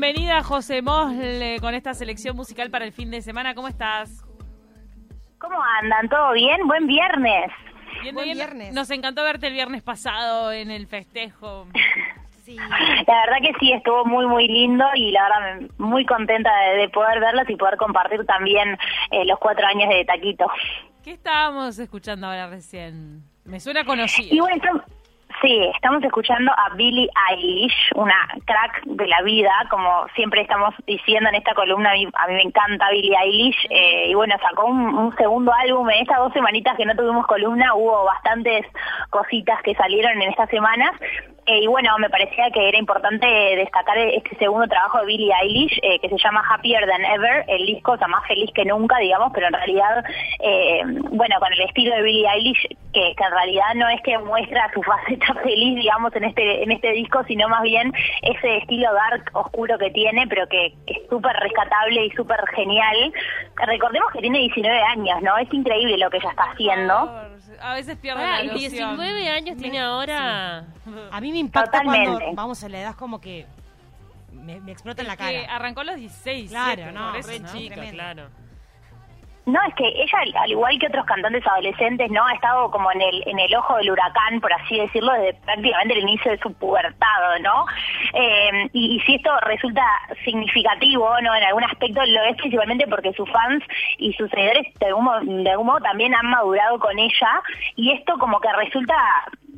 [0.00, 3.54] Bienvenida José Mosle con esta selección musical para el fin de semana.
[3.54, 4.24] ¿Cómo estás?
[5.36, 6.08] ¿Cómo andan?
[6.08, 6.66] ¿Todo bien?
[6.66, 7.50] Buen viernes.
[8.00, 8.72] Bien, Buen viernes.
[8.72, 11.66] Nos encantó verte el viernes pasado en el festejo.
[12.42, 12.56] Sí.
[12.56, 17.20] La verdad que sí, estuvo muy, muy lindo y la verdad muy contenta de, poder
[17.20, 18.76] verlos y poder compartir también
[19.10, 20.50] eh, los cuatro años de Taquito.
[21.04, 23.22] ¿Qué estábamos escuchando ahora recién?
[23.44, 24.34] Me suena conocido.
[24.34, 24.82] Y bueno,
[25.40, 31.30] Sí, estamos escuchando a Billie Eilish, una crack de la vida, como siempre estamos diciendo
[31.30, 35.50] en esta columna, a mí, me encanta Billie Eilish, eh, y bueno, sacó un, segundo
[35.54, 38.66] álbum en estas dos semanitas que no tuvimos columna, hubo bastantes
[39.08, 40.90] cositas que salieron en estas semanas,
[41.50, 45.80] eh, y bueno, me parecía que era importante destacar este segundo trabajo de Billie Eilish,
[45.82, 49.32] eh, que se llama Happier Than Ever, el disco está más feliz que nunca, digamos,
[49.34, 50.04] pero en realidad,
[50.38, 54.70] eh, bueno, con el estilo de Billie Eilish, que, en realidad no es que muestra
[54.72, 57.92] su faceta feliz, digamos, en este en este disco, sino más bien
[58.22, 63.12] ese estilo dark, oscuro que tiene, pero que, es súper rescatable y súper genial.
[63.56, 65.36] Recordemos que tiene 19 años, ¿no?
[65.36, 67.29] Es increíble lo que ella está haciendo
[67.60, 70.66] a veces pierde la 19 años tiene ahora.
[71.10, 73.46] A mí me impacta cuando vamos a la edad como que
[74.32, 75.54] me, explota en la cara.
[75.54, 76.50] arrancó a los 16.
[76.50, 78.28] Claro, no, re chica, claro.
[79.46, 83.00] No, es que ella, al igual que otros cantantes adolescentes, no ha estado como en
[83.00, 86.52] el en el ojo del huracán, por así decirlo, desde prácticamente el inicio de su
[86.52, 87.64] pubertado, ¿no?
[88.12, 89.82] Eh, y, si esto resulta
[90.24, 91.34] significativo, ¿no?
[91.34, 93.64] En algún aspecto lo es principalmente porque sus fans
[93.98, 97.42] y sus seguidores de algún, de algún modo también han madurado con ella
[97.76, 98.94] y esto como que resulta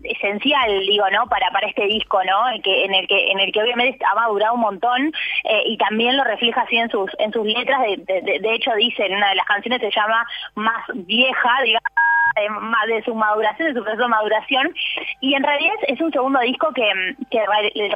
[0.05, 1.27] esencial, digo, ¿no?
[1.27, 2.51] Para para este disco, ¿no?
[2.51, 5.13] En, que, en el que en el que obviamente ha madurado un montón
[5.45, 7.81] eh, y también lo refleja así en sus en sus letras.
[7.83, 12.02] De, de, hecho dice en una de las canciones se llama Más vieja, digamos
[12.35, 14.75] de, su maduración, de su proceso de maduración.
[15.21, 17.41] Y en realidad es un segundo disco que, que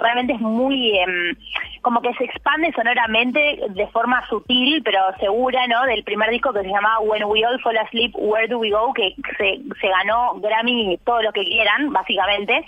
[0.00, 1.36] realmente es muy, em,
[1.82, 5.84] como que se expande sonoramente de forma sutil, pero segura, ¿no?
[5.84, 8.92] Del primer disco que se llama When We All Fall Asleep, Where Do We Go,
[8.92, 12.64] que se, se ganó Grammy todo lo que quieran, básicamente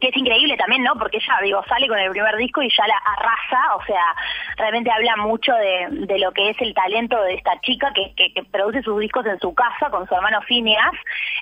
[0.00, 0.94] que es increíble también, ¿no?
[0.94, 4.14] Porque ella, digo, sale con el primer disco y ya la arrasa, o sea,
[4.56, 8.42] realmente habla mucho de, de lo que es el talento de esta chica que, que,
[8.50, 10.92] produce sus discos en su casa con su hermano Phineas,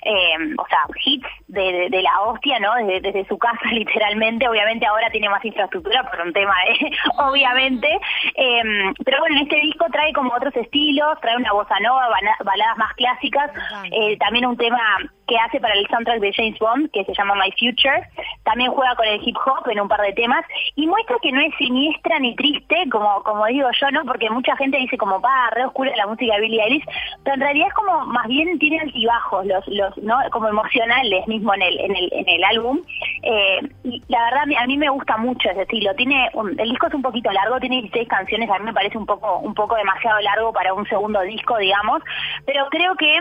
[0.03, 2.75] eh, o sea, hits de, de, la hostia, ¿no?
[2.75, 7.87] Desde, desde, su casa, literalmente, obviamente ahora tiene más infraestructura por un tema, de, obviamente,
[8.35, 12.09] eh, pero bueno, en este disco trae como otros estilos, trae una bossa nova,
[12.43, 13.51] baladas más clásicas,
[13.91, 14.79] eh, también un tema
[15.27, 18.01] que hace para el soundtrack de James Bond, que se llama My Future.
[18.47, 21.41] También juega con el hip hop en un par de temas y muestra que no
[21.41, 24.05] es siniestra ni triste, como como digo yo, ¿no?
[24.05, 26.85] Porque mucha gente dice como, pa, re oscura la música de Billie Eilish,
[27.25, 30.17] pero en realidad es como, más bien tiene altibajos, los, los, ¿no?
[30.31, 32.79] Como emocionales mismo en el, en el, en el álbum.
[33.23, 35.93] Eh, y la verdad, a mí me gusta mucho ese estilo.
[35.95, 39.05] Tiene el disco es un poquito largo, tiene 16 canciones, a mí me parece un
[39.05, 42.01] poco, un poco demasiado largo para un segundo disco, digamos,
[42.45, 43.19] pero creo que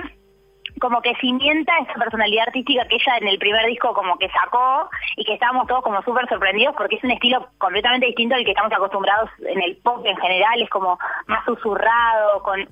[0.81, 4.91] como que cimienta esa personalidad artística que ella en el primer disco como que sacó
[5.17, 8.51] y que estábamos todos como súper sorprendidos porque es un estilo completamente distinto al que
[8.51, 12.67] estamos acostumbrados en el pop en general, es como más susurrado, con,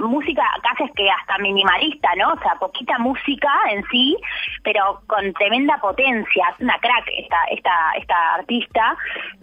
[0.00, 2.32] música casi que hasta minimalista, ¿no?
[2.32, 4.16] O sea, poquita música en sí,
[4.62, 8.96] pero con tremenda potencia, es una crack esta, esta, esta artista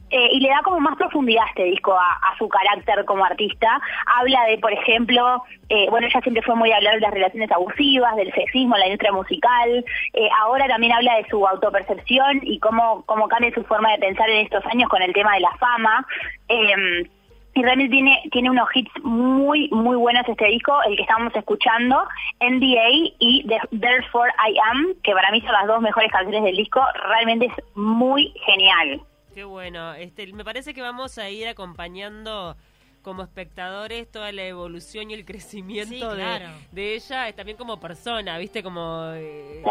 [0.09, 3.81] eh, y le da como más profundidad a este disco a, su carácter como artista.
[4.05, 7.51] Habla de, por ejemplo, eh, bueno, ella siempre fue muy a hablar de las relaciones
[7.51, 9.85] abusivas, del sexismo la industria musical.
[10.13, 14.29] Eh, ahora también habla de su autopercepción y cómo, cómo cambia su forma de pensar
[14.29, 16.05] en estos años con el tema de la fama.
[16.47, 17.09] Em,
[17.55, 22.03] y realmente tiene, tiene unos hits muy, muy buenos este disco, el que estábamos escuchando,
[22.39, 26.81] NDA y Therefore I Am, que para mí son las dos mejores canciones del disco,
[27.09, 29.01] realmente es muy genial.
[29.37, 29.93] Qué bueno.
[29.93, 32.57] Este, me parece que vamos a ir acompañando
[33.03, 38.63] como espectadores toda la evolución y el crecimiento de, ella, también como persona, ¿viste?
[38.63, 39.61] Como eh,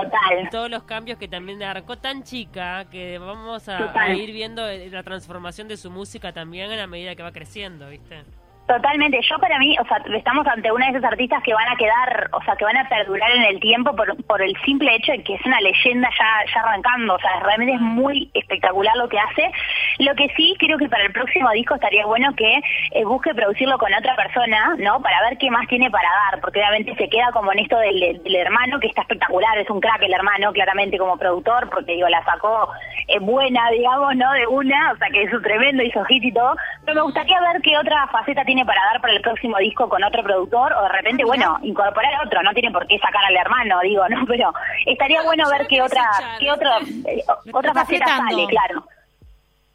[0.53, 5.03] todos los cambios que también arcó tan chica que vamos a, ir viendo eh, la
[5.03, 8.23] transformación de su música también a la medida que va creciendo, ¿viste?
[8.67, 9.21] Totalmente.
[9.23, 12.29] Yo para mí, o sea, estamos ante una de esas artistas que van a quedar,
[12.33, 15.23] o sea, que van a perdurar en el tiempo por, por el simple hecho de
[15.23, 17.15] que es una leyenda ya, ya arrancando.
[17.15, 19.53] O sea, realmente es muy espectacular lo que hace.
[19.99, 22.61] Lo que sí, creo que para el próximo disco estaría bueno que
[22.91, 25.01] eh, busque producirlo con otra persona, ¿no?
[25.01, 28.35] Para ver qué más tiene para dar, porque obviamente se queda como en esto del,
[28.35, 32.25] hermano, que está espectacular, es un crack el hermano, claramente como productor, porque digo, la
[32.25, 32.69] sacó
[33.07, 34.33] eh, buena, digamos, ¿no?
[34.33, 36.57] De una, o sea, que es un tremendo, hizo y todo.
[36.85, 40.03] Pero me gustaría ver qué otra faceta tiene para dar para el próximo disco con
[40.03, 43.81] otro productor o de repente, bueno, incorporar otro, no tiene por qué sacar al hermano,
[43.83, 44.25] digo, ¿no?
[44.29, 44.53] Pero
[44.87, 46.09] estaría bueno ver qué otra,
[46.39, 46.71] qué otro,
[47.07, 47.23] eh,
[47.53, 48.85] otra faceta sale, claro.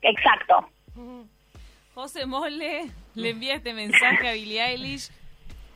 [0.02, 0.68] Exacto.
[1.94, 5.12] José Mole le envía este mensaje a Billie Eilish.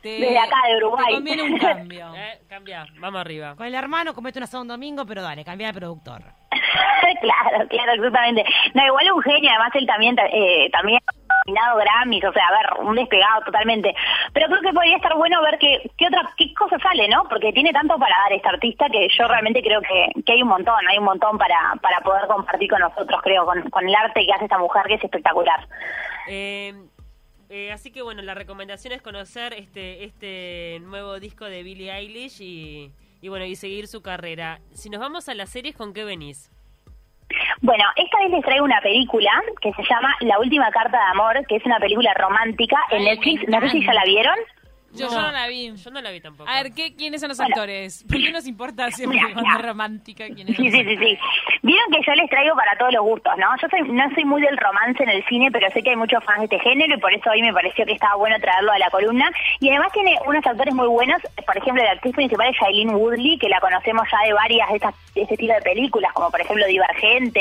[0.02, 1.06] Desde acá de Uruguay.
[1.08, 2.12] Te conviene un cambio.
[2.16, 3.54] Eh, cambia, vamos arriba.
[3.56, 6.22] Con el hermano comete una un domingo, pero dale, cambia de productor.
[7.20, 8.44] claro, claro, absolutamente.
[8.74, 11.00] No, igual un genio, además él también, eh, también
[11.46, 13.94] nominado Grammys, o sea, a ver, un despegado totalmente.
[14.32, 17.24] Pero creo que podría estar bueno ver qué, qué otra, qué cosa sale, ¿no?
[17.28, 20.48] Porque tiene tanto para dar este artista que yo realmente creo que, que hay un
[20.48, 24.32] montón, hay un montón para, para poder compartir con nosotros, creo, con, el arte que
[24.32, 25.68] hace esta mujer que es espectacular.
[26.28, 26.74] Eh,
[27.48, 32.42] eh, así que bueno, la recomendación es conocer este, este nuevo disco de Billie Eilish
[32.42, 34.60] y, y bueno, y seguir su carrera.
[34.72, 36.50] Si nos vamos a las series, ¿con qué venís?
[37.60, 39.30] Bueno, esta vez les traigo una película
[39.60, 43.48] que se llama La última carta de amor, que es una película romántica en Netflix.
[43.48, 44.36] No sé si ya la vieron.
[44.96, 45.72] Yo, no, la vi.
[45.76, 46.48] Yo no la vi tampoco.
[46.50, 48.04] A ver, ¿qué, ¿quiénes son los actores?
[48.08, 50.24] ¿Por qué nos importa siempre cuando es romántica?
[50.34, 51.18] ¿quiénes sí, sí, sí, sí.
[51.62, 53.46] Vieron que yo les traigo para todos los gustos, ¿no?
[53.60, 56.22] Yo soy, no soy muy del romance en el cine, pero sé que hay muchos
[56.24, 58.78] fans de este género y por eso hoy me pareció que estaba bueno traerlo a
[58.78, 59.30] la columna.
[59.60, 61.20] Y además tiene unos actores muy buenos.
[61.44, 64.76] Por ejemplo, la actriz principal es Shailene Woodley, que la conocemos ya de varias de,
[64.76, 67.40] estas, de este estilo de películas, como por ejemplo Divergente,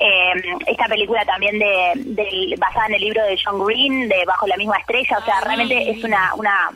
[0.00, 0.32] eh,
[0.66, 4.78] esta película también de, basada en el libro de John Green, de Bajo la misma
[4.78, 5.18] estrella.
[5.18, 6.70] O sea, realmente es una, una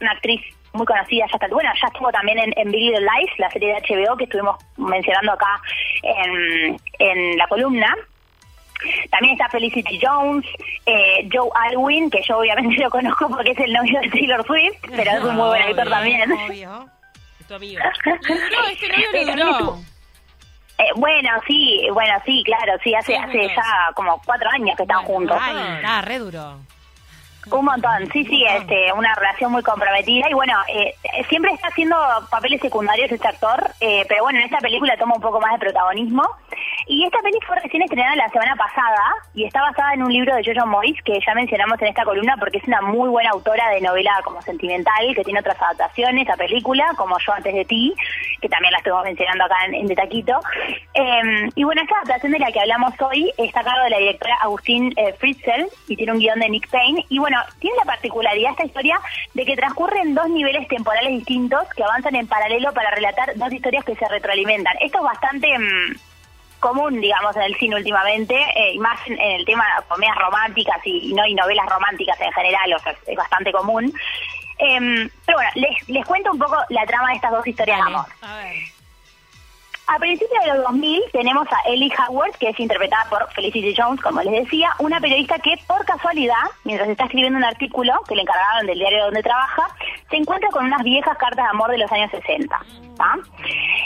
[0.00, 0.40] una actriz
[0.72, 3.74] muy conocida, ya está, bueno, ya estuvo también en, en Billy the Lies, la serie
[3.74, 5.60] de HBO que estuvimos mencionando acá
[6.02, 7.94] en, en la columna.
[9.10, 10.44] También está Felicity Jones,
[10.84, 14.76] eh, Joe Alwyn, que yo obviamente lo conozco porque es el novio de Taylor Swift,
[14.94, 16.32] pero es un muy buen actor también.
[16.32, 16.90] Obvio.
[17.40, 17.80] Es tu amigo.
[18.04, 19.78] No, este novio duró.
[20.78, 25.04] Eh, bueno, sí, bueno, sí, claro, sí, hace, hace ya como cuatro años que están
[25.04, 25.38] juntos.
[25.40, 26.58] Ay, está re duro.
[27.50, 30.94] Un montón, sí, sí, este, una relación muy comprometida y bueno, eh,
[31.28, 31.96] siempre está haciendo
[32.28, 35.58] papeles secundarios este actor, eh, pero bueno, en esta película toma un poco más de
[35.58, 36.22] protagonismo.
[36.88, 39.02] Y esta película fue recién estrenada la semana pasada
[39.34, 42.36] y está basada en un libro de Jojo Moyes que ya mencionamos en esta columna
[42.38, 46.36] porque es una muy buena autora de novela como sentimental, que tiene otras adaptaciones a
[46.36, 47.94] película, como Yo antes de ti,
[48.40, 50.40] que también la estuvimos mencionando acá en, De Taquito.
[50.94, 53.98] Em, y bueno, esta adaptación de la que hablamos hoy está a cargo de la
[53.98, 57.04] directora Agustín eh, Fritzel y tiene un guion de Nick Payne.
[57.08, 59.00] Y bueno, tiene la particularidad esta historia
[59.34, 63.52] de que transcurre en dos niveles temporales distintos que avanzan en paralelo para relatar dos
[63.52, 64.74] historias que se retroalimentan.
[64.80, 65.96] Esto es bastante mm,
[66.60, 70.78] común, digamos, en el cine últimamente, eh, y más en, el tema de comedias románticas
[70.84, 73.92] y, no y novelas románticas en general, o sea, es bastante común.
[74.58, 77.82] Em, pero bueno, les, les cuento un poco la trama de estas dos historias de
[77.82, 78.06] amor.
[78.22, 78.75] A ver.
[79.88, 84.00] A principios de los 2000 tenemos a Ellie Howard, que es interpretada por Felicity Jones,
[84.00, 88.22] como les decía, una periodista que por casualidad, mientras está escribiendo un artículo que le
[88.22, 89.68] encargaron del diario donde trabaja,
[90.10, 92.85] se encuentra con unas viejas cartas de amor de los años 60.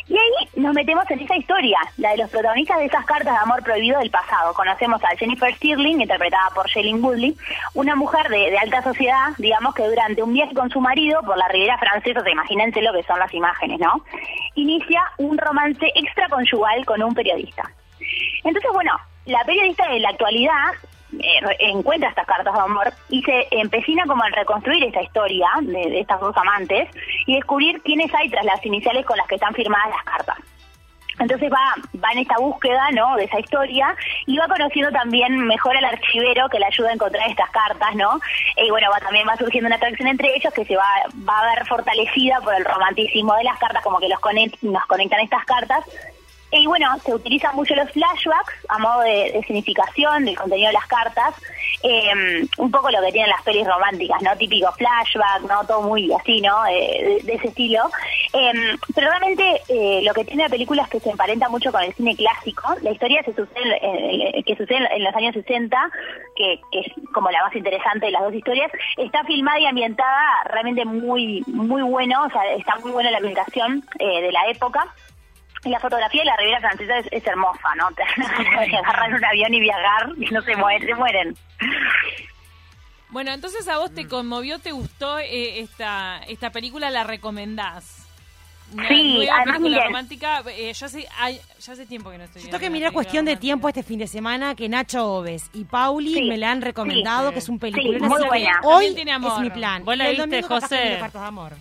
[0.08, 3.40] Y ahí nos metemos en esa historia, la de los protagonistas de esas cartas de
[3.40, 4.52] amor prohibido del pasado.
[4.54, 7.36] Conocemos a Jennifer Stirling, interpretada por Shailene Woodley,
[7.74, 11.48] una mujer de, alta sociedad, digamos que durante un viaje con su marido por la
[11.48, 14.04] ribera francesa, imagínense lo que son las imágenes, ¿no?
[14.54, 17.70] Inicia un romance extraconyugal con un periodista.
[18.44, 18.92] Entonces, bueno,
[19.26, 20.72] la periodista de la actualidad
[21.58, 26.20] encuentra estas cartas de amor y se empecina como a reconstruir esta historia de, estas
[26.20, 26.88] dos amantes
[27.26, 30.36] y descubrir quiénes hay tras las iniciales con las que están firmadas las cartas.
[31.18, 33.14] Entonces va, va en esta búsqueda ¿no?
[33.16, 33.94] de esa historia
[34.26, 38.18] y va conociendo también mejor al archivero que le ayuda a encontrar estas cartas, ¿no?
[38.56, 40.88] Y bueno, va, también va surgiendo una atracción entre ellos que se va,
[41.28, 44.18] va a ver fortalecida por el romanticismo de las cartas, como que los
[44.62, 45.84] nos conectan estas cartas
[46.52, 50.86] Y bueno, se utilizan mucho los flashbacks a modo de, significación del contenido de las
[50.86, 51.34] cartas.
[51.82, 54.36] Eh, un poco lo que tienen las pelis románticas, ¿no?
[54.36, 55.64] Típico flashback, ¿no?
[55.64, 56.62] Todo muy así, ¿no?
[56.64, 57.88] de, ese estilo.
[58.32, 61.82] Eh, pero realmente eh, lo que tiene la película es que se emparenta mucho con
[61.82, 62.74] el cine clásico.
[62.82, 65.90] La historia se sucede, que sucede en los años 60,
[66.36, 70.42] que, que, es como la más interesante de las dos historias, está filmada y ambientada
[70.46, 74.92] realmente muy, muy bueno, o sea, está muy buena la ambientación de la época.
[75.64, 77.88] Y la fotografía de la Riviera Francesa es, hermosa, ¿no?
[77.94, 81.36] Te agarran un avión y viajar y no se mueren, se mueren.
[83.10, 88.06] Bueno, entonces a vos te conmovió, te gustó eh, esta esta película, la recomendás.
[88.88, 91.08] sí, además película romántica, eh, yo hace,
[91.58, 93.98] ya hace tiempo que no estoy Yo tengo que mirar cuestión de tiempo este fin
[93.98, 97.98] de semana que Nacho Oves y Pauli me la han recomendado, que es un película.
[97.98, 98.60] muy buena.
[98.62, 99.84] Hoy es mi plan.
[99.84, 100.96] ¿Vos la viste, José?
[101.00, 101.52] Cartas de amor.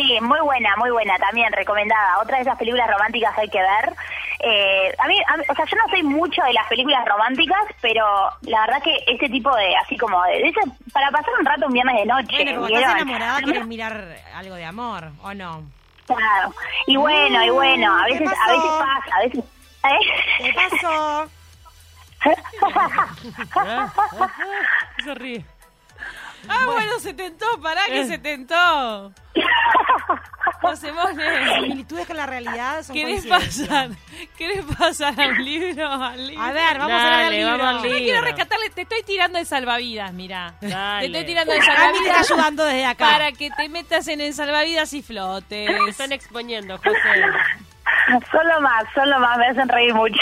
[0.00, 2.20] Sí, muy buena, muy buena, también recomendada.
[2.22, 3.92] Otra de esas películas románticas hay que ver.
[4.38, 5.14] Eh, a, mí,
[5.46, 9.28] o sea, yo no soy mucho de las películas románticas, pero la verdad que este
[9.28, 10.54] tipo de, así como de,
[10.90, 12.44] para pasar un rato un viernes de noche.
[12.44, 15.64] Bueno, cuando estás enamorada quieres mirar algo de amor, ¿o no?
[16.06, 16.54] Claro.
[16.86, 19.44] Y bueno, y bueno, a veces, a veces pasa, a veces.
[19.84, 19.98] ¿eh?
[20.38, 21.28] ¿Qué pasó?
[25.04, 25.44] se ríe.
[26.48, 29.12] Ah, bueno, se tentó, pará que se tentó.
[30.62, 31.54] Mone.
[31.54, 33.90] Similitudes con la realidad son ¿Querés pasar,
[34.36, 36.42] ¿Querés pasar al libro, al libro?
[36.42, 37.84] A ver, vamos a ver al libro.
[37.84, 40.54] Yo quiero rescatarle, te estoy tirando de salvavidas, mira.
[40.60, 42.02] Te estoy tirando de salvavidas.
[42.02, 43.08] Me está ayudando desde acá.
[43.10, 45.70] Para que te metas en el salvavidas y flotes.
[45.88, 47.24] están exponiendo, José.
[48.30, 50.14] Solo más, solo más, me hacen reír mucho.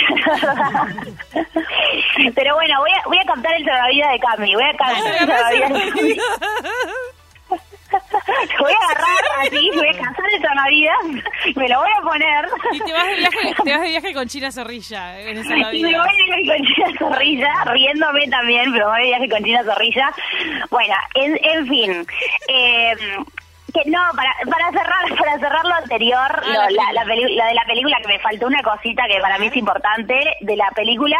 [2.34, 5.18] Pero bueno, voy a, voy a captar el salvavidas de Cami, voy a captar el
[5.26, 6.16] salvavidas de Cami.
[8.60, 10.98] voy a agarrar así, voy a cazar el salvavidas,
[11.56, 12.48] me lo voy a poner.
[12.72, 15.74] Y te vas de viaje, te vas de viaje con China Zorrilla en el salvavidas.
[15.74, 19.28] Y me voy de viaje con China Zorrilla, riéndome también, pero me voy de viaje
[19.30, 20.12] con China Zorrilla.
[20.70, 22.06] Bueno, en, en fin.
[22.48, 22.94] Eh,
[23.72, 27.96] que no, para, para cerrar para cerrar lo anterior, ah, la, la, de la película,
[28.02, 31.16] que me faltó una cosita que para mí es importante, de la película,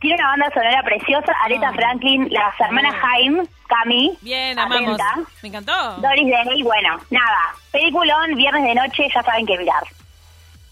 [0.00, 1.74] tiene una banda sonora preciosa, Aretha ah.
[1.74, 4.16] Franklin, las hermanas Jaime, Cami.
[4.20, 4.98] Bien, amamos.
[5.42, 5.96] Me encantó.
[5.98, 9.82] Doris Day, bueno, nada, peliculón, viernes de noche, ya saben qué mirar.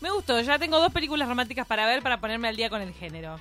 [0.01, 2.95] Me gustó, ya tengo dos películas románticas para ver para ponerme al día con el
[2.95, 3.41] género.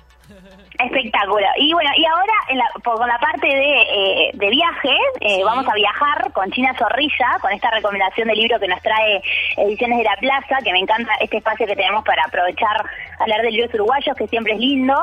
[0.78, 1.46] Espectáculo.
[1.56, 5.66] Y bueno, y ahora en la, con la parte de, eh, de viaje, eh, vamos
[5.68, 9.20] a viajar con China Zorrilla, con esta recomendación de libro que nos trae
[9.56, 12.84] Ediciones de la Plaza, que me encanta este espacio que tenemos para aprovechar
[13.18, 14.94] hablar de libros uruguayos, que siempre es lindo.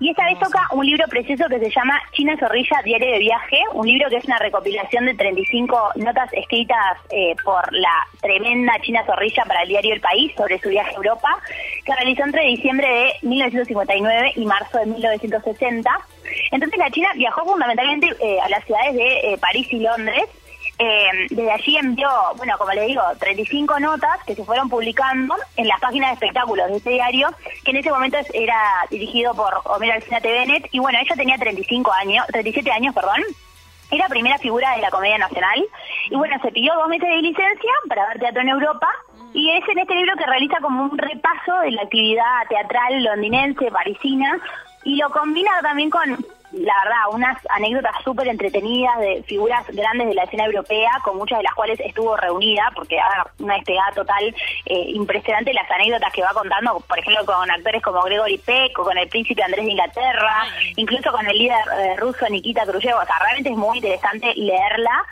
[0.00, 3.62] Y esta vez toca un libro precioso que se llama China Zorrilla, Diario de Viaje,
[3.72, 9.04] un libro que es una recopilación de 35 notas escritas eh, por la tremenda China
[9.04, 11.28] Zorrilla para el diario El País sobre su viaje Europa,
[11.88, 15.90] que realizó entre diciembre de 1959 y marzo de 1960.
[16.52, 20.24] Entonces la China viajó fundamentalmente eh, a las ciudades de eh, París y Londres.
[20.78, 25.66] Eh, desde allí envió, bueno, como le digo, 35 notas que se fueron publicando en
[25.66, 27.28] las páginas de espectáculos de este diario,
[27.64, 31.90] que en ese momento era dirigido por Homero Alcinate Bennett, y bueno, ella tenía 35
[31.92, 33.20] años, 37 años, perdón,
[33.90, 35.64] era primera figura de la Comedia Nacional,
[36.10, 38.88] y bueno, se pidió dos meses de licencia para ver teatro en Europa,
[39.34, 43.70] y es en este libro que realiza como un repaso de la actividad teatral londinense,
[43.70, 44.38] parisina,
[44.84, 46.08] y lo combina también con,
[46.52, 51.38] la verdad, unas anécdotas súper entretenidas de figuras grandes de la escena europea, con muchas
[51.38, 56.22] de las cuales estuvo reunida, porque haga una despegada total eh, impresionante las anécdotas que
[56.22, 59.72] va contando, por ejemplo, con actores como Gregory Peck o con el príncipe Andrés de
[59.72, 60.44] Inglaterra,
[60.76, 62.96] incluso con el líder eh, ruso Nikita Khrushchev.
[62.96, 65.04] O sea, realmente es muy interesante leerla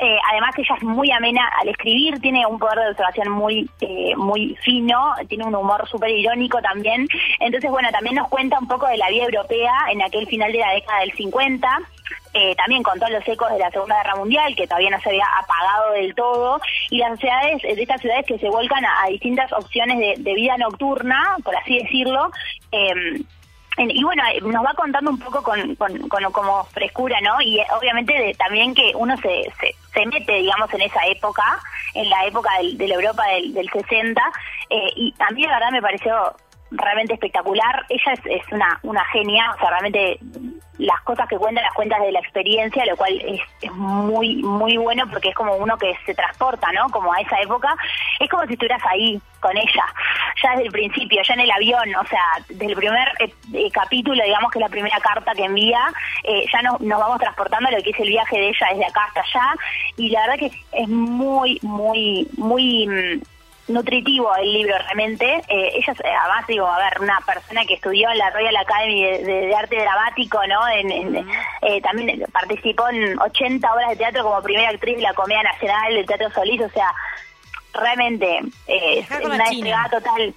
[0.00, 4.14] eh, además ella es muy amena al escribir, tiene un poder de observación muy eh,
[4.16, 7.06] muy fino, tiene un humor súper irónico también.
[7.38, 10.58] Entonces, bueno, también nos cuenta un poco de la vida europea en aquel final de
[10.58, 11.78] la década del 50.
[12.32, 15.08] Eh, también con todos los ecos de la Segunda Guerra Mundial, que todavía no se
[15.08, 19.52] había apagado del todo, y las ciudades, de estas ciudades que se vuelcan a, distintas
[19.52, 22.30] opciones de, de, vida nocturna, por así decirlo,
[22.70, 23.20] eh,
[23.78, 27.40] y bueno, eh, nos va contando un poco con, con, como frescura, ¿no?
[27.40, 29.50] Y eh, obviamente también que uno se,
[29.94, 31.42] se, mete, digamos, en esa época,
[31.94, 34.20] en la época del, de la Europa del, del 60,
[34.70, 36.14] eh, y a mí la verdad me pareció
[36.72, 37.84] realmente espectacular.
[37.88, 40.18] Ella es, es una, una genia, o sea, realmente
[40.78, 45.04] las cosas que cuenta las cuentas de la experiencia, lo cual es, muy, muy bueno
[45.10, 46.88] porque es como uno que se transporta, ¿no?
[46.90, 47.74] Como a esa época.
[48.18, 49.84] Es como si estuvieras ahí con ella,
[50.42, 53.70] ya desde el principio, ya en el avión, o sea, desde el primer eh, eh,
[53.70, 55.80] capítulo, digamos que es la primera carta que envía,
[56.24, 58.86] eh, ya nos, nos vamos transportando a lo que es el viaje de ella desde
[58.86, 59.54] acá hasta allá.
[59.96, 63.22] Y la verdad que es muy, muy, muy mm,
[63.70, 65.42] nutritivo el libro realmente.
[65.48, 69.54] Eh, ella, además, digo, a ver, una persona que estudió en la Royal Academy de,
[69.54, 70.68] Arte Dramático, ¿no?
[70.68, 75.94] Eh, también participó en 80 obras de teatro como primera actriz de la Comedia Nacional
[75.94, 76.92] del Teatro Solís, o sea,
[77.72, 80.34] realmente es una entregada total.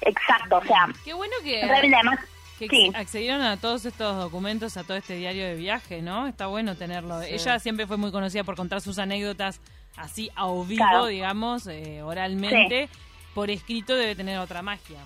[0.00, 2.18] Exacto, o sea, qué bueno que realmente además
[2.58, 6.26] que accedieron a todos estos documentos, a todo este diario de viaje, ¿no?
[6.26, 7.20] Está bueno tenerlo.
[7.22, 9.60] Ella siempre fue muy conocida por contar sus anécdotas
[9.96, 12.88] así a vivo, digamos, eh, oralmente.
[13.34, 15.00] Por escrito debe tener otra magia.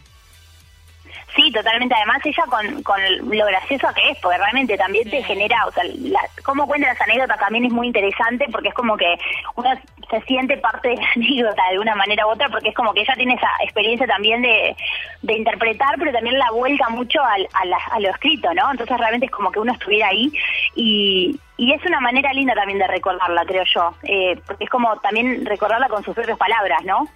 [1.34, 1.94] Sí, totalmente.
[1.94, 5.84] Además, ella con, con lo gracioso que es, porque realmente también te genera, o sea,
[5.84, 9.14] la, cómo cuenta las anécdotas también es muy interesante, porque es como que
[9.54, 9.70] uno
[10.10, 13.00] se siente parte de la anécdota de una manera u otra, porque es como que
[13.00, 14.76] ella tiene esa experiencia también de,
[15.22, 18.70] de interpretar, pero también la vuelca mucho al, a, lo escrito, ¿no?
[18.70, 20.32] Entonces, realmente es como que uno estuviera ahí
[20.74, 24.96] y, y es una manera linda también de recordarla, creo yo, eh, porque es como
[24.98, 27.08] también recordarla con sus propias palabras, ¿no?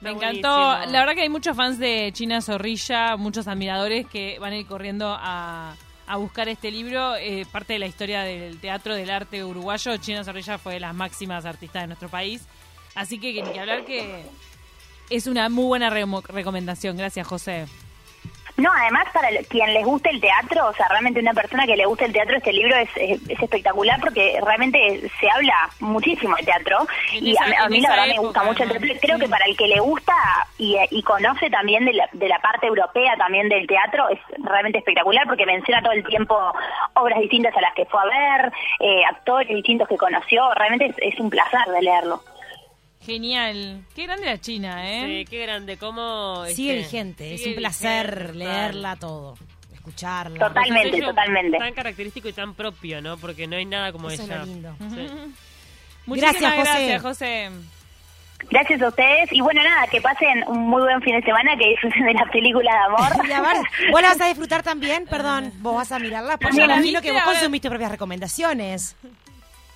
[0.00, 0.48] Me encantó.
[0.48, 4.66] La verdad que hay muchos fans de China Zorrilla, muchos admiradores que van a ir
[4.66, 5.74] corriendo a,
[6.14, 7.16] buscar este libro.
[7.16, 9.96] Eh, parte de la historia del teatro del arte uruguayo.
[9.96, 12.46] China Zorrilla fue de las máximas artistas de nuestro país.
[12.94, 14.24] Así que ni que hablar que
[15.10, 16.96] es una muy buena recomendación.
[16.96, 17.66] Gracias, José.
[18.56, 21.84] No, además para quien les guste el teatro, o sea, realmente una persona que le
[21.84, 26.86] guste el teatro, este libro es, es, espectacular porque realmente se habla muchísimo de teatro
[27.12, 28.88] y a, mí la verdad me gusta mucho el teatro.
[29.00, 30.14] Creo que para el que le gusta
[30.56, 34.78] y, y conoce también de la, de la, parte europea también del teatro es realmente
[34.78, 36.36] espectacular porque menciona todo el tiempo
[36.94, 41.14] obras distintas a las que fue a ver, eh, actores distintos que conoció, realmente es,
[41.14, 42.22] es un placer de leerlo.
[43.06, 43.84] Genial.
[43.94, 45.06] Qué grande la China, ¿eh?
[45.06, 45.76] Sí, qué grande.
[45.76, 47.34] ¿Cómo, sigue este, vigente.
[47.34, 49.36] es un placer leerla todo.
[49.72, 50.48] Escucharla.
[50.48, 51.56] Totalmente, totalmente.
[51.56, 53.16] Tan característico y tan propio, ¿no?
[53.16, 54.42] Porque no hay nada como Eso ella.
[54.42, 54.74] Es lindo.
[56.06, 56.62] gracias, José.
[56.64, 57.50] gracias, José.
[58.50, 59.32] Gracias a ustedes.
[59.32, 62.26] Y bueno, nada, que pasen un muy buen fin de semana, que disfruten de la
[62.26, 63.24] película de amor.
[63.88, 66.38] y vos la vas a disfrutar también, perdón, vos vas a mirarla.
[66.38, 68.96] Porque yo imagino que vos consumiste propias recomendaciones.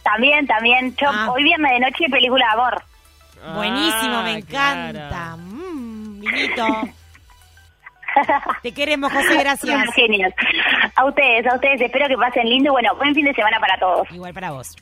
[0.02, 0.96] También, también.
[0.96, 1.30] Yo, ah.
[1.30, 2.89] Hoy viernes de noche película de amor.
[3.54, 5.36] Buenísimo, me ah, encanta.
[5.36, 6.22] Mmm,
[8.62, 9.94] Te queremos, José, gracias.
[9.94, 10.34] Genial.
[10.96, 14.10] A ustedes, a ustedes, espero que pasen lindo bueno, buen fin de semana para todos.
[14.10, 14.76] Igual para vos.